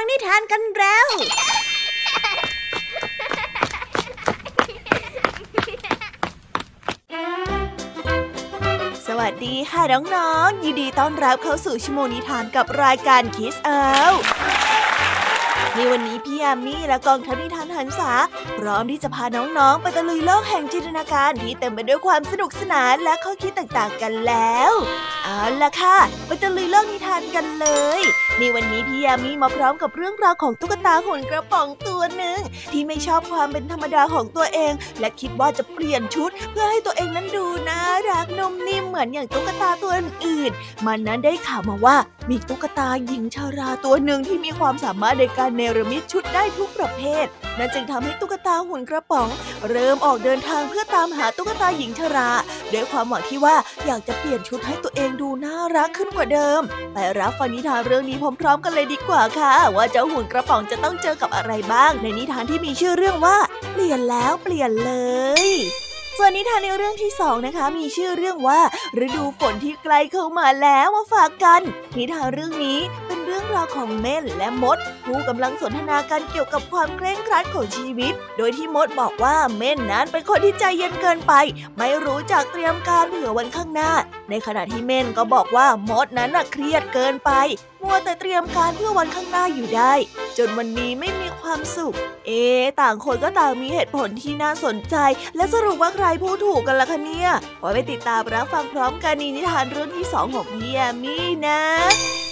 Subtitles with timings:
[0.00, 1.06] ฟังนิทานกันแล้ว
[9.06, 13.86] สวัสดีค่ะน้องๆ ยินดีต้อนรับเข้าสู่ชั่วโมงนิทานกับรายการคิสเอา
[15.74, 18.12] ในวันนี้พี่ยามีและกองทัพนิทาน หันษา
[18.58, 24.72] พร้อมที่จะพาน้องๆ ไปตะลุยโลกแห่งจินตนาการที่เต็มไปด้วยความสนุกสนานและข้อคิดต่างๆกันแล้ว
[25.24, 27.66] เอาล่ะค่ะ ไปตะลุยโลกนิทานกันเล
[27.98, 28.00] ย
[28.38, 32.38] ในวันนี้พี่ยามีมาพร้อมกับเรื่องราวของตุ๊กตาหุ่นกระป๋องตัวหนึ่ง
[32.72, 41.96] ที่ไม่ชอบความเป็นธรรมดาของตัวเอง และคิดว่าจะเปลี่ยนชุด เพื่อให้ตัวเองนั้นดูน่ารักนุ่มนิ่มเหมือนอย่างตุ๊กตาตัวอื่นๆมันนั้นได้ข่าวมาว่า
[42.28, 47.26] มีตุ๊กตาหญิงชาราตัวหนึ่งที่มีความสามารถในการเนรมิตชุดได้ทุกประเภท
[47.58, 49.28] นั่นจึงทำให้ตุ๊กตาหุ่นกระป๋อง
[49.70, 52.30] เริ่มออกเดินทางเพื่อตามหาตุ๊กตาหญิงชรา
[52.72, 56.60] ด้วยความหวังที่ว่าอยากจะเปลี่ยนชุดให้ตัวเองดูน่ารักขึ้นกว่าเดิม
[56.92, 63.36] ไปรับฟังนิทานเรื่องนี้พร้อมๆกันเลยดีกว่าค่ะ ว่าเจ้าหุ่นกระป๋องจะต้องเจอกับอะไรบ้าง ในนิทานที่มีชื่อเรื่องว่า
[63.72, 64.92] เปลี่ยนแล้วเปลี่ยนเล
[65.44, 65.48] ย
[66.20, 68.60] ส่วนนิทานในเรื่องที่สองนะคะ มีชื่อเรื่องว่า
[69.04, 71.60] ฤดูฝนที่ใกล้เข้ามาแล้วมาฝากกัน
[71.96, 81.32] นิทานเรื่องนี้เป็นเรื่องราวของเม่นและมด ผู้กำลังสนทนากันเกี่ยวกับความเคร่งครัดของชีวิต โดยที่มดบอกว่าเม่นนั้นเป็นคนที่ใจเย็นเกินไป
[81.78, 83.92] ไม่รู้จักเตรียมการเผื่อวันข้างหน้า
[84.30, 87.30] ในขณะที่เม่นก็บอกว่ามดนั้นเครียดเกินไป
[87.82, 89.92] มัวแต่เตรียมการเพื่อวันข้างหน้าอยู่ได้
[90.38, 94.96] จนวันนี้ไม่มีความสุข เอ๊ะต่างคนก็ต่างมีเหตุผลที่น่าสนใจ
[95.36, 101.60] และสรุปว่าใครพูดถูกกันล่ะคะเนี่ยไว้ไปติดตามรับฟังพร้อมกันในนิทานเรื่องที่สองของพี่แอมมี่นะ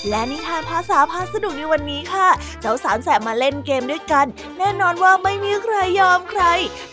[0.08, 2.28] และนิทานภาษาพาสนุกในวันนี้ค่ะ
[2.60, 4.26] เจ้าสามแสบมาเล่นเกมด้วยกัน
[4.58, 6.42] แน่นอนว่าไม่มีใครยอมใคร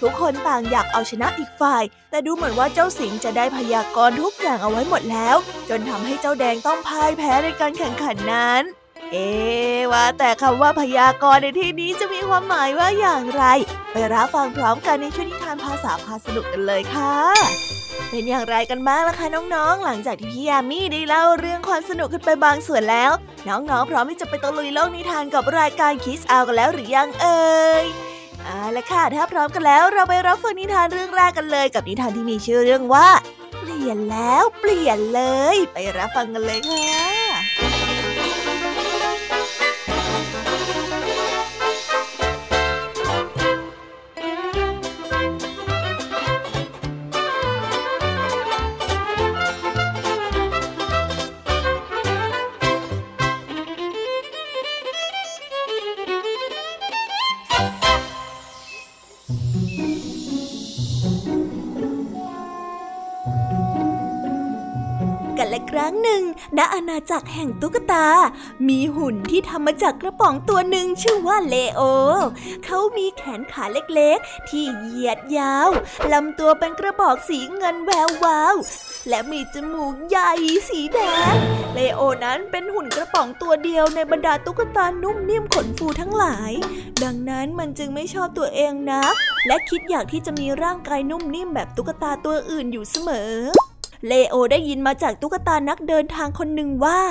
[0.01, 5.35] ทุกคนต่างอยากเอาชนะอีกฝ่าย แต่ดูเหมือนว่าเจ้าสิงจะได้พยากรณ์ทุกอย่างเอาไว้หมดแล้ว
[5.69, 8.63] จนทำให้เจ้าแดงต้องพ่ายแพ้ในการแข่งขันนั้น
[9.11, 9.29] เอ๊
[9.91, 13.43] ว่าแต่คำว่าพยากรณ์ในที่นี้จะมีความหมายว่าอย่างไร
[13.91, 23.11] ไปรับฟังพร้อมกันในช่วงนิทานภาษาพาสนุกกันเลยค่ะ เป็นอย่างไรกันบ้างล่ะคะน้องๆ หลังจากที่พี่ยามีได้เล่าเรื่องความสนุกขึ้นไปบางส่วนแล้ว
[23.47, 27.85] น้องๆ พร้อมที่จะไปตะลุยโลกนิทานกับรายการคิสอากันแล้วหรือยังเอ่ย
[28.43, 33.07] เอาละค่ะ ถ้าพร้อมกันแล้วเราไปรับฟังนิทานเรื่องแรกกันเลย กับนิทานที่มีชื่อเรื่องว่า
[33.59, 35.21] เปลี่ยนแล้วเปลี่ยนเล
[35.55, 37.72] ย ไปรับฟังกันเลยค่ะ
[66.73, 68.07] อาณาจักรแห่งตุ๊กตา
[68.67, 71.81] มีหุ่นที่ทำมาจากกระป๋องตัวหนึ่งชื่อว่าเลโอ
[72.65, 75.69] เขามีแขนขาเล็กๆ ที่เหยียดยาว
[76.13, 78.55] ลำตัวเป็นกระบอกสีเงินแวววาว
[79.09, 80.31] และมีจมูกใหญ่
[80.69, 80.99] สีแด
[81.33, 81.35] ง
[81.73, 86.51] เลโอนั้นเป็นหุ่นกระป๋องตัวเดียวในบรรดาตุ๊กตานุ่มนิ่มขนฟูทั้งหลาย
[87.03, 89.03] ดังนั้นมันจึงไม่ชอบตัวเองนะ
[89.47, 93.33] และคิดอยากที่จะมีร่างกายนุ่มนิ่มแบบตุ๊กตาตัวอื่นอยู่เสมอ
[94.07, 97.01] เลโอได้ยินมาจากตุ๊กตานักเดินทางคนหนึ่งว่า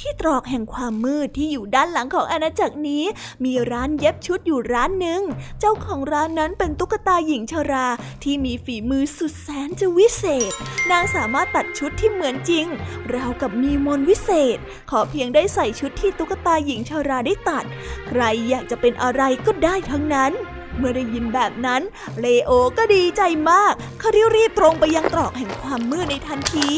[0.00, 3.04] ที่ตรอกแห่งความมืดที่อยู่ด้านหลังของอาณาจักรนี้
[3.44, 5.22] มีร้านเย็บชุดอยู่ร้านหนึ่ง
[5.60, 7.86] เจ้าของร้านนั้นเป็นตุ๊กตาหญิงชรา
[8.24, 10.52] ที่มีฝีมือสุดแสนจะวิเศษ
[10.90, 12.66] นางสามารถตัดชุดที่เหมือนจริง
[13.14, 14.58] ราวกับมีมนวิเศษ
[14.90, 17.64] ขอเพียงได้ใส่ชุดที่ตุ๊กตาหญิงชราได้ตัด
[18.08, 20.34] ใครอยากจะเป็นอะไรก็ได้ทั้งนั้น
[20.78, 21.82] เมื่อได้ยินแบบนั้น
[22.20, 26.70] เลโอก็ดีใจมาก เขาได้รีบตรงไปยังตรอกแห่งความมืดในทันที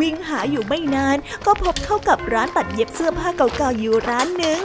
[0.00, 4.60] วิ่งหาอยู่ไม่นาน ก็พบเข้ากับร้านตัดเย็บเสื้อผ้าเก่าๆอยู่ร้านหนึ่ง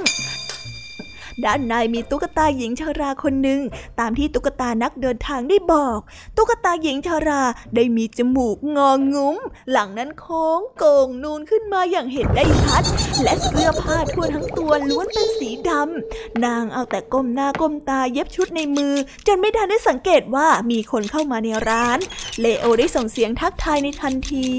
[1.46, 3.62] ด้านในมีตุ๊กตาหญิงชาราคนหนึ่ง
[4.00, 6.00] ตามที่ตุ๊กตานักเดินทางได้บอก
[6.38, 7.44] ตุ๊กตาหญิงชารา
[7.75, 9.38] ได้มีจมูกงองงุ้ม
[9.72, 12.84] หลังนั้นโค้งโก่งนูนขึ้นมาอย่างเห็นได้ชัด
[13.24, 18.94] และเสื้อผ้าทั่วทั้งตัวล้วนเป็นสีดำนางเอาแต่ก้มหน้าก้มตาเย็บชุดในมือ
[19.28, 22.00] จนไม่ทันได้สังเกตว่ามีคนเข้ามาในร้าน
[22.39, 24.50] เลโอได้ส่งเสียงทักทายในทันที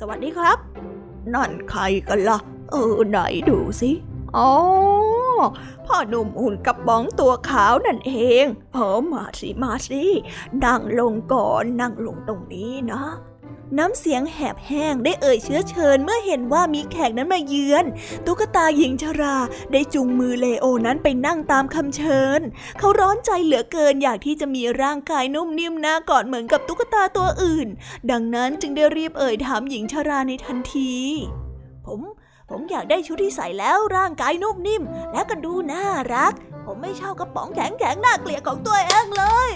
[0.00, 0.58] สวัสดีครับ
[1.34, 2.38] นั่นใครกันล่ะ
[2.70, 3.90] เออไหนดูสิ
[4.36, 4.50] อ๋อ
[5.86, 8.12] พ่อหนุ่มหุ่นกระป๋องตัวขาวนั่นเอ
[8.42, 10.04] งเออมาสิมาสิ
[10.64, 13.02] นั่งลงก่อนนั่งลงตรงนี้นะ
[13.78, 17.84] น้ำเสียงแหบแห้งได้เอ่ยเชื้อเชิญเมื่อเห็นว่ามีแขกนั้นมาเยือน
[18.26, 19.36] ตุ๊กตาหญิงชรา
[19.72, 22.40] ได้จูงมือเลโอนั้นไปนั่งตามคำเชิญ
[22.78, 27.68] เขาร้อนใจเหลือเกินอยากที่จะมีร่างกายนุ่มนิ่มหน้ากอดเหมือนกับตุ๊กตาตัวอื่น
[28.10, 30.94] ดังนั้นจึงได้รีบเอ่ยถามหญิงชราในทันที
[31.86, 32.00] ผม
[32.50, 34.82] ผมอยากได้ชุดที่ใส่แล้วร่างกายนุ่มนิ่ม
[35.12, 36.32] และก็ดูน่ารัก
[36.66, 39.48] ผมไม่ชอบกระป๋องแข็งแข็งน่าเกลียดของตัวเองเลย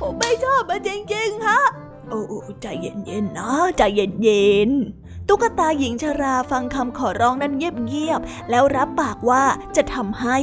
[0.00, 1.60] ผมไม่ชอบมันจริงๆฮะ
[2.08, 2.20] โอ้
[2.62, 9.44] ใจเย็นๆนะใจเย็นๆ ตุ๊กตาหญิงชราฟังคำขอร้องนั้นเงียบๆแล้วรับปากว่า
[9.76, 10.38] จะทำให้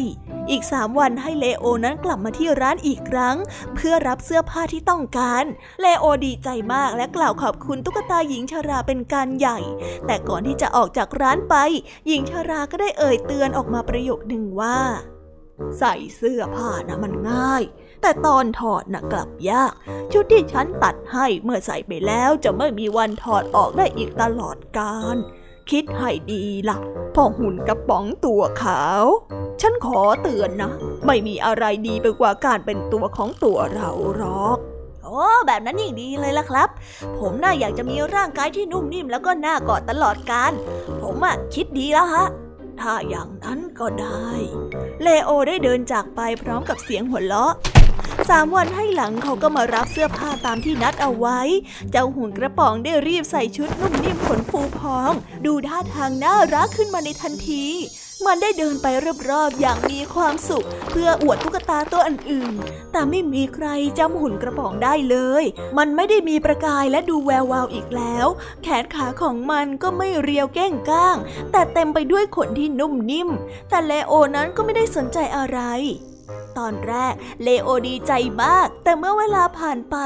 [0.51, 3.35] อีกสามวันให้เลโอนั้นกลับมาที่ร้านอีกครั้ง
[3.75, 5.45] เพื่อรับเสื้อผ้าที่ต้องการ
[5.81, 9.59] เลโอดีใจมากและกล่าวขอบคุณตุ๊กตาหญิงชราเป็นการใหญ่
[10.05, 11.55] แต่ก่อนที่จะออกจากร้านไป
[12.07, 14.79] หญิงชราก็ได้เอ่ยเตือนออกมาประโยคหนึ่งว่า
[15.79, 17.63] ใส่เสื้อผ้านะมันง่าย
[18.01, 19.73] แต่ตอนถอดนะกลับยาก
[20.11, 25.17] ชุดที่ฉันตัดให้เมื่อใส่ไปแล้วจะไม่มีวันถอดออกได้อีกตลอดกาล
[25.69, 26.77] คิดให้ดีละ่ะ
[27.15, 29.05] พ่อหุ่นกระป๋องตัวขาว
[29.61, 30.71] ฉันขอเตือนนะ
[31.05, 34.57] ไม่มีอะไรดีไปกว่าการเป็นตัวของตัวเราหรอก
[35.03, 36.69] โอ้แบบนั้นยิ่งดีเลยล่ะครับ
[37.19, 40.51] ผมน่าอยากจะมีร่างกายที่นุ่มนิ่มแล้วก็น่ากอดตลอดกาล
[41.01, 42.25] ผมอะคิดดีแล้วฮะ
[42.79, 44.29] ถ้าอย่างนั้นก็ได้
[45.01, 47.53] เลโอได้เดินจากไปพร้อมกับเสียงหัวเราะ
[48.29, 51.39] สามวันให้หลังเขาก็มารับเสื้อผ้าตามที่นัดเอาไว้
[51.91, 55.11] เจ้าหุ่นกระป๋องได้รีบใส่ชุดนุ่มนิ่มขนฟูพอง
[55.45, 57.65] ดูท่าทางน่ารักขึ้นมาในทันที
[58.25, 58.87] มันได้เดินไป
[59.29, 63.67] รอบๆอย่างมีความสุข เพื่ออวดตุ๊กตาตัวอื่นๆ แต่ไม่มีใคร
[63.99, 65.43] จำหุ่นกระป๋องได้เลย
[65.77, 68.27] มันไม่ได้มีประกายและดูแวววาวอีกแล้ว
[68.63, 71.17] แขนขาของมันก็ไม่เรียวแก้งก้าง
[71.51, 73.29] แต่เต็มไปด้วยขนที่นุ่มนิ่ม
[73.69, 75.59] แต่เลโอนั้นก็ไม่ได้สนใจอะไร
[76.57, 77.13] ตอนแรก
[77.43, 78.13] เลโอดีใจ
[78.43, 79.97] มาก แต่เมื่อเวลาผ่านไป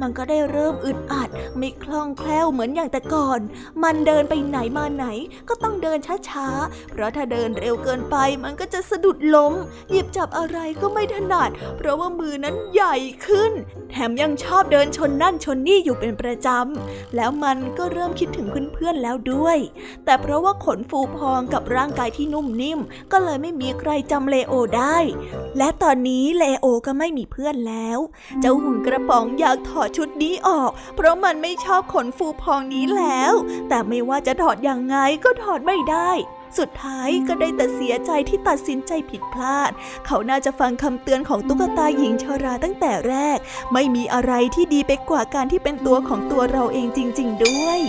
[0.00, 1.28] มันก็ได้เริ่มอึดอัด
[1.58, 3.40] ไม่คล่องแคล่วเหมือนอย่างแต่ก่อน
[3.82, 5.06] มันเดินไปไหนมาไหน
[5.48, 5.98] ก็ต้องเดิน
[6.28, 9.52] ช้าๆ เพราะถ้าเดินเร็วเกินไปมันก็จะสะดุดล้ม
[9.90, 12.96] หยิบจับอะไรก็ไม่ถนัด เพราะว่ามือนั้นใหญ่
[13.26, 13.52] ขึ้น
[13.90, 19.58] แถมยังชอบเดินชนนั่นชนนี่อยู่เป็นประจำ แล้วมันก็เริ่มคิดถึงเพื่อนๆแล้วด้วย
[20.04, 22.80] แต่เพราะว่าขนฟูพองกับร่างกายที่นุ่มนิ่ม
[23.12, 24.96] ก็เลยไม่มีใครจำเลโอได้
[25.58, 27.98] และตอนนี้เลโอก็ไม่มีเพื่อนแล้ว
[28.40, 33.32] เจ้าหุ่นกระป๋องอยากถอดชุดนี้ออก เพราะมันไม่ชอบขนฟูพองนี้แล้ว
[33.68, 36.10] แต่ไม่ว่าจะถอดอย่างไงก็ถอดไม่ได้
[36.58, 39.70] สุดท้ายก็ได้แต่เสียใจที่ตัดสินใจผิดพลาด
[40.06, 43.38] เขาน่าจะฟังคำเตือนของตุ๊กตาหญิงชราตั้งแต่แรก
[43.72, 47.80] ไม่มีอะไรที่ดีไปกว่าการที่เป็นตัวของตัวเราเองจริง ๆ ด้วย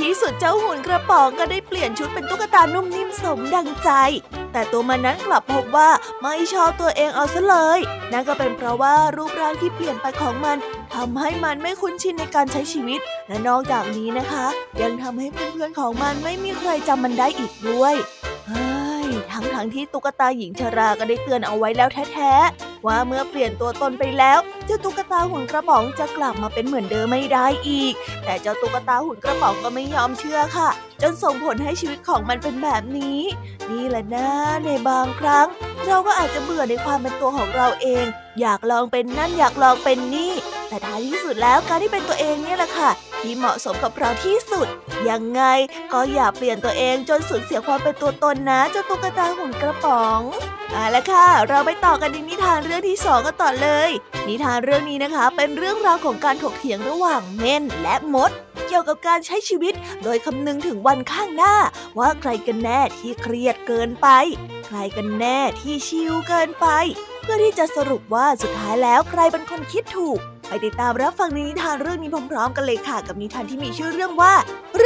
[0.00, 3.90] ที่สุดเจ้าหุ่นกระป๋องก็ได้เปลี่ยนชุดเป็นตุ๊กตานุ่มนิ่มสมดังใจ
[4.52, 5.90] แต่ตัวมันนั้นกลับพบว่า
[6.22, 7.80] ไม่ชอบตัวเองเอาซะเลย
[8.12, 10.56] นั่นก็เป็นเพราะว่ารูปร่างที่เปลี่ยนไปของมัน
[10.94, 14.46] ทำให้มันไม่คุ้นชินในการใช้ชีวิต และนอกจากนี้นะคะ
[14.82, 17.94] ยังทำให้เพื่อนๆของมันไม่มีใครจำมันได้อีกด้วย
[19.32, 27.94] ทั้งๆทที่ตุ๊กตาหญิงชราก็ได้เตือนเอาไว้แล้วแท้ๆว่าเมื่อเปลี่ยนตัวตนไปแล้ว เจ้าตุ๊กตาหุ่นกระป๋องจะกลับมาเป็นเหมือนเดิมไม่ได้อีก
[28.24, 30.68] แต่เจ้าตุ๊กตาหุ่นกระป๋องก็ไม่ยอมเชื่อค่ะ
[31.02, 33.20] จนส่งผลให้ชีวิตของมันเป็นแบบนี้
[33.70, 34.28] นี่แหละนะ
[34.64, 35.46] ในบางครั้ง
[35.84, 38.04] เราก็อาจจะเบื่อในความเป็นตัวของเราเอง
[38.40, 40.32] อยากลองเป็นนั่นอยากลองเป็นนี่
[40.68, 44.66] แต่ท้ายที่สุดแล้วการที่เป็นตัวเองเนี่ยแหละค่ะ ที่เหมาะสมกับเราที่สุด
[45.08, 45.42] ยังไง
[45.92, 50.20] ก็อย่าเปลี่ยนตัวเองจนสูญเสียความเป็นตัวตนนะเจ้าตุ๊กตาหุ่นกระป๋อง
[50.72, 53.90] เอาละค่ะ เราไปต่อกันในนิทานเรื่องที่สองกันต่อเลย
[54.28, 58.30] นิทานเรื่องนี้นะคะ เป็นเรื่องราวของการถกเถียงระหว่างเม่นและมด
[58.66, 59.74] เกี่ยวกับการใช้ชีวิต
[60.04, 61.54] โดยคำนึงถึงวันข้างหน้า
[61.98, 64.08] ว่าใครกันแน่ที่เครียดเกินไป
[64.66, 66.66] ใครกันแน่ที่ชิลเกินไป
[67.22, 74.34] เพื่อที่จะสรุปว่าสุดท้ายแล้วใครเป็นคนคิดถูก ไปติดตามรับฟังนิทานเรื่องนี้พร้อมๆ กันเลยค่ะ กับนิทานที่มีชื่อเรื่องว่า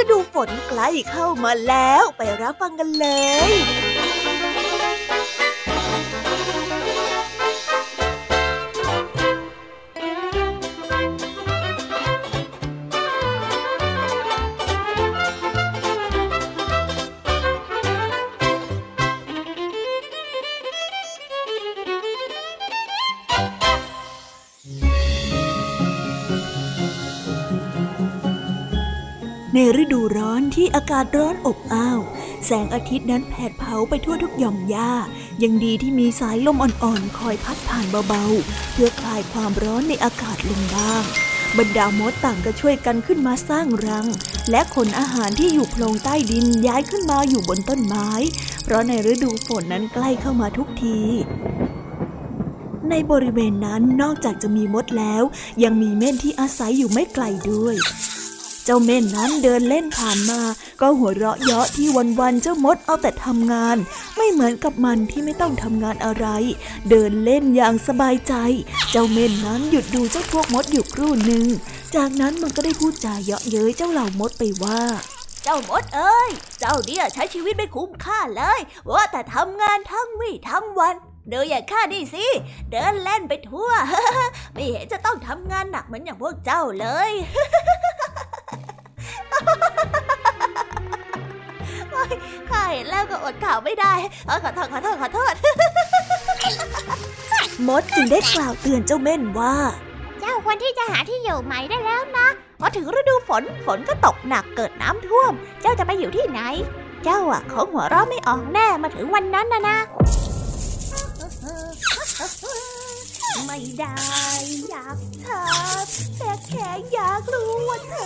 [0.00, 3.06] ฤดูฝนใกล้เข้ามาแล้ว ไปรับฟังกันเล
[3.50, 3.52] ย
[29.58, 32.00] ในฤดูร้อนที่อากาศร้อนอบอ้าว
[32.46, 34.92] แสงอาทิตย์นั้นแผดเผาไปทั่วทุกหย่อมหญ้า
[35.42, 41.02] ยังดีที่มีสายลมอ่อนๆ คอยพัดผ่านเบาๆ เพื่อคลายความร้อนในอากาศลงบ้าง
[41.58, 44.06] บรรดามดต่างก็ช่วยกันขึ้นมาสร้างรัง
[44.50, 48.10] และขนอาหารที่อยู่โพรงใต้ดินย้ายขึ้นมาอยู่บนต้นไม้
[48.64, 51.00] เพราะในฤดูฝนนั้นใกล้เข้ามาทุกที
[52.90, 55.22] ในบริเวณนั้นนอกจากจะมีมดแล้ว
[55.62, 57.76] ยังมีเม่นที่อาศัยอยู่ไม่ไกลด้วย
[58.66, 60.40] เจ้าเม่นนั้นเดินเล่นผ่านมา
[60.80, 61.88] ก็หัวเราะเยาะที่
[62.20, 63.76] วันๆเจ้ามดเอาแต่ทำงาน
[64.16, 66.26] ไม่เหมือนกับมันที่ไม่ต้องทำงานอะไร
[66.90, 68.34] เดินเล่นอย่างสบายใจ
[68.90, 71.46] เจ้าเม่นนั้นหยุดดูเจ้าพวกมดอยู่ครู่หนึ่ง
[71.96, 74.80] จากนั้นมันก็ได้พูดจาเยาะเย้ยเจ้าเหล่ามดไปว่า
[75.44, 76.30] เจ้ามดเอ้ย
[76.60, 78.60] เจ้าเนี่ยใช้ชีวิตไม่คุ้มค่าเลย
[78.92, 80.96] ว่าแต่ทำงานทั้งวี่ทั้งวัน
[81.30, 82.26] เดินอย่างข้านี่สิ
[82.70, 83.70] เดินเล่นไปทั่ว
[84.52, 87.10] ไม่เห็นจะต้องทำงานหนักเหมือนอย่างพวกเจ้าเลย
[92.50, 93.92] ข้าเห็นแล้วก็อดข่าวไม่ได้
[94.44, 95.34] ขอโทษขอโทษขอโทษ
[97.68, 99.56] มดจึงได้กล่าวเตือนเจ้าเม่นว่า
[100.20, 102.26] เจ้าควรที่จะหาที่อยู่ใหม่ได้แล้วนะ
[102.60, 106.40] พอถึงฤดูฝนฝนก็ตกหนักเกิดน้ำท่วม เจ้าจะไปอยู่ที่ไหน
[107.04, 109.78] เจ้าอะของหัวเราะไม่ออกแน่มาถึงวันนั้นนะนะ
[113.46, 113.96] ไม่ได้
[114.70, 115.44] อยากถา
[115.82, 115.84] ม
[116.18, 118.05] แต่แค่อยากรู้ว่าเธอเดิ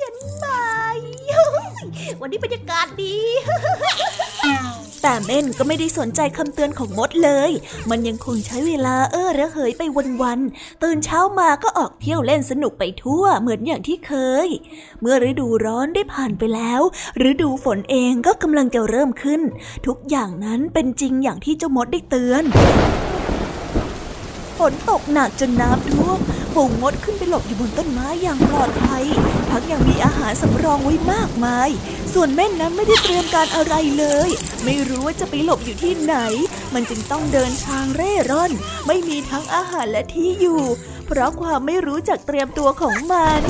[0.00, 0.46] ฉันไหม
[2.20, 3.16] วันนี้บรรยากาศดี
[5.02, 7.50] แต่เม่นก็ไม่ได้สนใจคำเตือนของมดเลย
[7.90, 9.82] มันยังคงใช้เวลาเออระเหยไป
[10.22, 14.12] วันๆ ตื่นเช้ามาก็ออกเที่ยวเล่นสนุกไปทั่วเหมือนอย่างที่เค
[14.46, 14.48] ย
[15.00, 16.80] เมื่อฤดูร้อนได้ผ่านไปแล้ว
[17.30, 19.40] ฤดูฝนเองก็กำลังจะเริ่มขึ้น
[19.86, 22.44] ทุกอย่างนั้นเป็นจริงอย่างที่เจ้ามดได้เตือน
[24.58, 26.18] ฝนตกหนักจนน้ำท่วม
[26.54, 29.04] ฝูงมดขึ้นไปหลบอยู่บนต้นไม้อย่างปลอดภัย
[29.50, 31.68] ทั้งยังมีอาหารสำรองไว้มากมาย
[32.14, 34.28] ส่วนแม่นนั้นไม่ได้เตรียมการอะไรเลย
[34.64, 36.16] ไม่รู้ว่าจะไปหลบอยู่ที่ไหน
[36.74, 38.52] มันจึงต้องเดินทางเร่ร่อน
[38.86, 40.62] ไม่มีทั้งอาหารและที่อยู่
[41.06, 43.40] เพราะความไม่รู้จักเตรียมตัวของมัน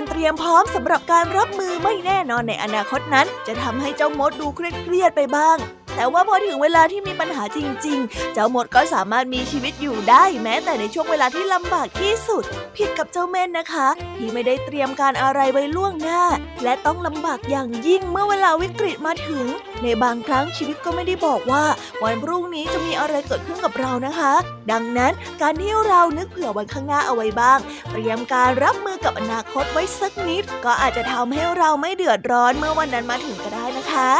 [0.00, 4.60] การเตรียมพร้อมสำหรับการรับมือไม่แน่นอนในอนาคตนั้น จะทำให้เจ้ามดดูเค
[4.92, 5.56] รียดไปบ้าง
[5.96, 12.44] แต่ว่าพอถึงเวลาที่มีปัญหาจริง ๆ เจ้ามดก็สามารถมีชีวิตอยู่ได้แม้แต่ในช่วงเวลาที่ลำบากที่สุด
[12.76, 16.22] ผิดกับเจ้าเม่นนะคะ ที่ไม่ได้เตรียมการอะไรไว้ล่วงหน้า
[16.64, 19.46] และต้องลำบากอย่างยิ่งเมื่อเวลาวิกฤตมาถึง
[19.82, 21.64] ในบางครั้งชีวิตก็ไม่ได้บอกว่า
[22.02, 24.32] วันพรุ่งนี้จะมีอะไรเกิดขึ้นกับเรานะคะ
[24.72, 25.12] ดังนั้น
[25.42, 27.58] การที่เรานึกเผื่อวันข้างหน้าเอาไว้บ้าง
[27.90, 34.10] เตรียมการรับมือกับอนาคตไว้สักนิด ก็อาจจะทำให้เราไม่เดือดร้อนเมื่อวันนั้นมาถึงก็ได้นะคะ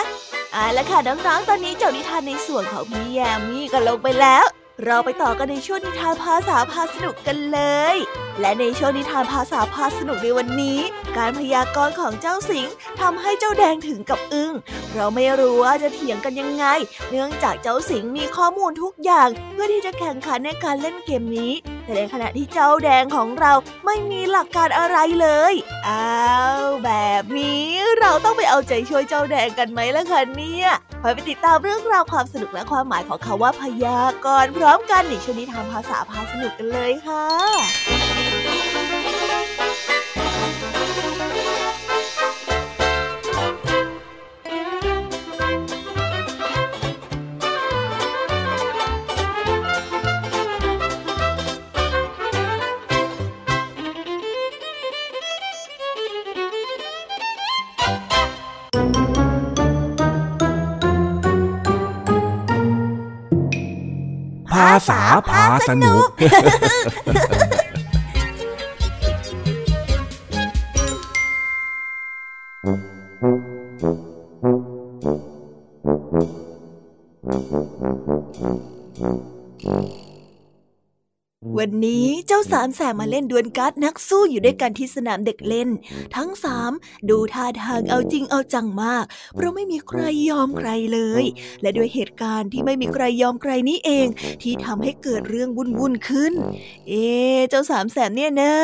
[0.53, 4.45] เอาละค่ะน้องๆตอนนี้เจ้านิทานในส่วนของพี่แยมมี่ก็ลงไปแล้ว
[4.85, 7.61] เราไปต่อกันในช่วงนิทานภาษาพาสนุกกันเล
[7.95, 7.97] ย
[8.41, 10.79] และในช่วงนิทานภาษาพาสนุกในวันนี้
[11.17, 12.67] การพยากรณ์ของเจ้าสิง
[13.01, 14.53] ทำให้เจ้าแดงถึงกับอึง้ง
[14.95, 16.65] เราไม่รู้ว่าจะเถียงกันยังไง
[17.11, 21.53] เนื่องจากเจ้าสิงมีข้อมูลทุกอย่าง เพื่อที่จะแข่งขันในการเล่นเกมนี้
[21.91, 23.53] แต่ในขณะที่เจ้าแดงของเรา
[23.85, 25.55] ไม่มีหลักการอะไรเลย
[25.89, 26.93] อ้าวแบ
[27.23, 27.67] บนี้
[28.01, 30.69] เราต้องไปเอาใจช่วยเจ้าแดงกันไหมล่ะคะเนี่ย
[31.01, 85.69] ไปไปติดตามเรื่องราวความสนุกและความหมายของคาว่าพยากรณ์พร้อมกันในช่วงนิทานภาษาพาสนุกกันเลยค่ะาษาพาสามแสบมาเล่นดวลการ์ดนักสู้อยู่ด้วยกันที่สนามเด็กเล่น
[86.17, 86.73] ทั้งสาม
[87.11, 89.05] ดูท่าทางเอาจริงเอาจังมาก
[89.35, 91.25] เพราะไม่มีใครยอมใครเลย
[91.63, 94.07] และด้วยเหตุการณ์ที่ไม่มีใครยอมใครนี้เอง
[94.43, 96.33] ที่ทำให้เกิดเรื่องวุ่นวุ่นขึ้น
[96.89, 97.07] เอ๊
[97.49, 98.55] เจ้าสามแสบเนี่ยนะ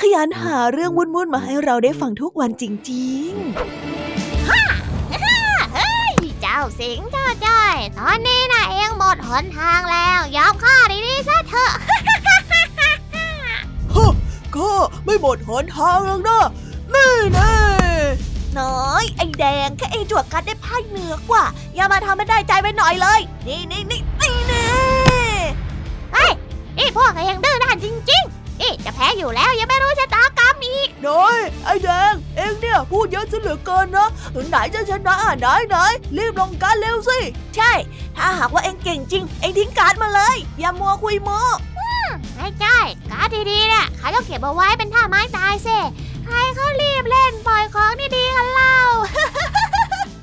[0.00, 4.62] ขยันหาเรื่องวุ่นวุ่นมาให้เราได้ฟังทุกวันจริงๆฮ่า
[6.42, 11.72] เจ้าสิงเจ้าจ้อยตอนนี้นะเองหมดหนทางแล้ว ยอมข้าดีๆซะเถอะ
[14.56, 14.70] ก็
[15.04, 16.44] ไม่หมดหนทางแล้วนะ
[16.94, 17.54] นี่แน่
[18.58, 24.66] น้อยไอ้แดงแค่ไอ้จวกกัดได้พ่ายเหนือกว่า อย่ามาทำให้ได้ใจไปหน่อยเลย นี่นี่นี่นี่นี่
[26.78, 34.08] นี่พวกเองดื้อด้านจริงๆนี่จะแพ้อยู่แล้วยังไม่รู้ชะตากรรมอีกน้อยไอ้แดง เองเนี่ยพูดเยอะจนเหลือเกินนะ
[34.48, 35.76] ไหนจะชนะไหนไหน
[36.16, 37.18] รีบลงการเร็วสิ
[37.56, 37.72] ใช่
[38.16, 41.69] ถ้าหากว่าเองเก่งจริง เองทิ้งการมาเลย อย่ามัวคุยโม้ไม่
[42.60, 42.78] ใช่
[43.10, 45.78] การดีๆเนี่ยเขาต้องเก็บเอาไว้เป็นท่าไม้ตายเซ่
[46.26, 48.76] ใครเขารีบเล่นปล่อยของดีๆกันเล่า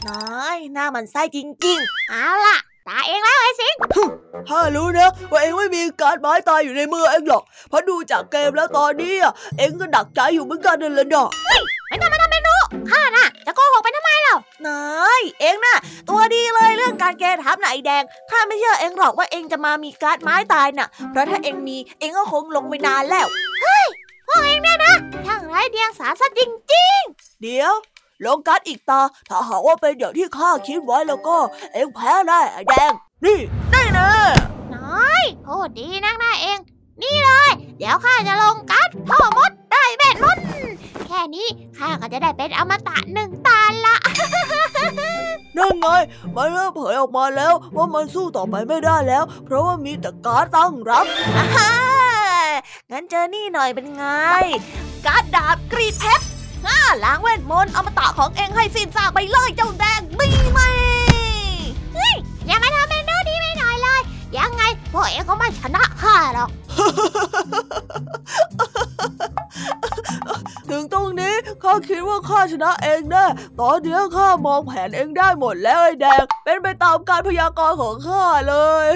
[0.08, 2.58] น้อยหน้ามันไส้จริงๆ เอาล่ะ
[2.88, 3.76] ตาเองแล้วไอ้สิง
[4.48, 9.14] ถ้ารู้นะว่าเองไม่มีการไม้ตายอยู่ในมือเองหรอก เพราะดูจากเกมแล้วตอนนี้
[9.58, 11.28] เองก็ดักใจอยู่เหมือนกันนั่นแหละเนาะ
[11.88, 12.27] ไม่ทำไม่ทำไม่รู้ข้า
[14.68, 15.78] ไมเล่าน้อยเองน่ะ
[16.10, 23.28] ตัวดีเลยเรื่องการแกทับไหนแดง ข้าไม่เชื่อเองหรอกว่าเองจะมามีการไม้ตายน่ะ เพราะถ้าเองมีเองก็คงลงไปนานแล้ว
[23.62, 23.88] เฮ้ย
[24.28, 24.94] พวกเองเนี่ยนะ
[25.26, 26.42] ช่างไร้เดียงสาสัจ
[26.74, 27.74] ริงๆ เดี๋ยว
[28.26, 31.38] ลองกัดอีกตา ถ้าหากว่าเป็นอย่างที่ข้าคิดไว้แล้วก็
[31.74, 32.92] เอ็งแพ้ได้ไอ้แดง
[33.26, 33.40] นี่
[33.72, 34.10] ได้นะ
[34.76, 36.60] น้อยพูดดีนักนะเอง
[37.02, 40.38] นี่เลย เดี๋ยวข้าจะลงกัดพ่อมดได้เบ็ดล้น
[41.06, 43.96] แค่นี้ข้าก็จะได้เป็นอมตะหนึ่งตาละ
[45.58, 45.88] นั่นไง
[46.36, 51.06] มันเริ่มเผยออกมาแล้ว ว่ามันสู้ต่อไปไม่ได้แล้ว เพราะว่ามีแต่การตั้งรับ
[52.92, 54.06] งั้นเจอนี่หน่อยเป็นไง
[55.06, 56.26] การดาบกรีดเพชร
[56.66, 60.60] ห้าล้างเวทมนต์อมตะของเองให้สิ้นซากไปเลยเจ้าแดงดีไหม
[61.94, 62.16] เฮ้ย
[62.48, 64.02] อย่ามาทำเป็นดูดีไม่หน่อยเลย
[64.38, 64.64] ยังไง
[64.94, 66.50] พวกเองก็ไม่ชนะข้าหรอก
[71.68, 73.26] ข้าคิดว่าข้าชนะเองแน่
[73.60, 78.56] ตอนนี้ข้ามองแผนเองได้หมดแล้วไอ้แดง เป็นไปตามการพยากรณ์ของข้าเล
[78.88, 78.90] ย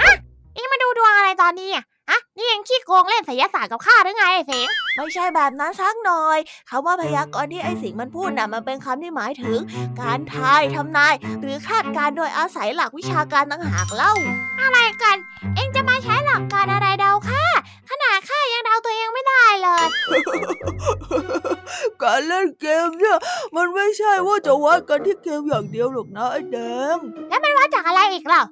[0.00, 0.14] ฮะ
[0.54, 6.38] เองมาดูดวงอะไรตอนนี้อะ อะนี่ยังขี้โกงเล่นไสยศาสตร์กับข้าหรือไงไอ้สิงไม่ใช่แบบนั้นสักหน่อย
[6.70, 9.58] คำว่าพยากรณ์ที่ไอ้สิงมันพูดน่ะมันเป็นคำที่หมายถึง
[10.00, 14.14] การทายทำนาย หรือคาดการโดยอาศัยหลักวิชาการต่างหากเล่า
[14.60, 15.16] อะไรกัน
[15.54, 17.44] เอ็งจะมาใช้หลักการอะไรเดาข้า
[17.90, 19.86] ขนาดข้ายังเดาตัวเองไม่ได้เลย
[22.02, 23.18] การเล่นเกมเนี่ย
[23.56, 26.58] มันไม่ใช่ว่าจะวัดกันที่เกมอย่างเดียวหรอกนะไอ้แด
[26.94, 26.96] ง
[27.28, 27.83] แล้วมันวัดจาก
[28.14, 28.42] อะไรอีกล่ะ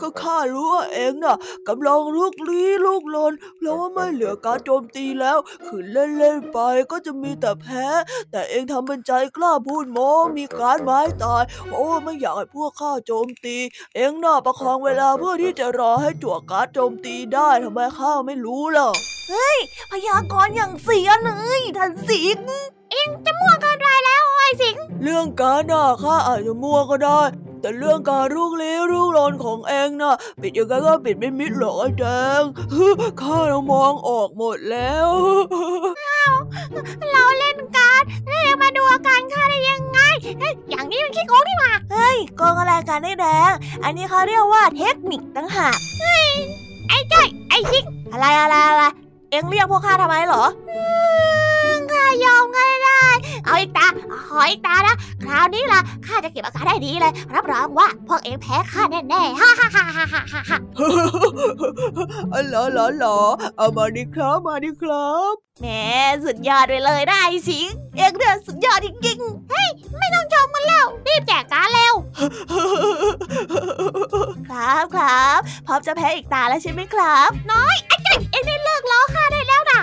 [0.00, 1.36] ก็ข้ารู้ว่าเองน่ะ
[1.68, 6.58] กำลังลุกลี้ลูกลนเพราะว่าไม่เหลือการโจมตีแล้วขืนเล่นๆไป
[6.90, 7.86] ก็จะมีแต่แพ้
[8.30, 13.56] แต่เองทำเป็นใจกล้าพูดโม้มีการไม้ตายเพราะว่าไม่อยากให้พวกข้าโจมตี
[13.96, 18.88] เองน่าประคองเวลาเพื่อที่จะรอให้จั่วการโจมตีได้ทำไมข้าไม่รู้ล่ะ
[19.30, 19.58] เฮ้ย
[19.90, 22.38] พยากรณ์อย่างเสียเลยท่านสิง
[22.92, 27.20] เองจะมั่วกันไรแล้วไอ้สิง เรื่องการน่ะข้าอาจจะมั่วก็ได้
[27.64, 32.04] แต่เรื่องการลูกเลี้ยลูกลนของเองนะ่ะปิดยังไงก็ปิดไม่มิดหรอกไอ้แด
[32.40, 32.42] ง
[33.20, 35.08] ข้าเรามองออกหมดแล้ว
[37.12, 39.98] เราเล่นการแล้วมาดูอาการข้าได้ยังไง
[40.70, 43.52] อย่างนี้มันขี้โกงนี่มาเฮ้ยโกงอะไรกันไอ้แดง
[43.84, 46.26] อันนี้เขาเรียกว่าเทคนิคต่างหากเฮ้ย
[46.88, 48.84] ไอ้จ้อยไอ้ชิงอะไรอะไรอะไร
[49.30, 50.44] เอ็งเรียกพวกข้าทำไมเหรอ
[51.92, 52.83] ข้ายอมก็ได้
[53.44, 53.86] เอาอีกตา
[54.26, 60.58] ขออีกตานะ คราวนี้ล่ะข้าจะเก็บอาการได้ดีเลย รับรองว่าพวกเองแพ้ข้าแน่ๆฮ่าฮ่าฮ่าฮ่าฮ่าฮ่าฮ่า
[62.48, 63.18] เหรอเหรอเหรอ
[63.56, 65.66] เอามาดิครับมาดิครับแหม
[66.24, 71.94] สุดยอดไปเลยได้สิงเอ็งเนี่ยสุดยอดจริงๆเฮ้ยไม่ต้องชมมันแล้วรีบแจกการเร็ว
[74.50, 79.82] ครับครับพร้อมจะแพ้อีกตาแล้วใช่ไหมครับ น้อยไอ้เอ็งได้เลิกล้อข้าได้แล้วนะ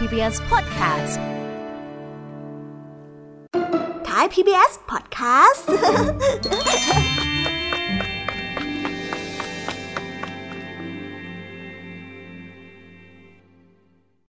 [0.00, 1.29] PBS podcast.